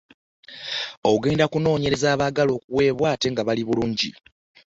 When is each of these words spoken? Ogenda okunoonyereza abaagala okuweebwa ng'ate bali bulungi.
Ogenda 1.11 1.43
okunoonyereza 1.45 2.07
abaagala 2.15 2.51
okuweebwa 2.57 3.09
ng'ate 3.27 3.39
bali 3.47 3.63
bulungi. 3.67 4.09